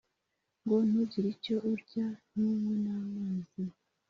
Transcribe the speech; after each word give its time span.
ngo 0.63 0.75
‘Ntugire 0.87 1.27
icyo 1.35 1.55
urya 1.71 2.05
ntunywe 2.29 2.73
n’amazi 2.83 3.63